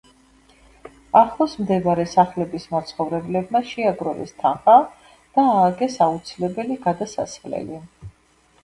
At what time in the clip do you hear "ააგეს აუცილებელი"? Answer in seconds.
5.55-6.81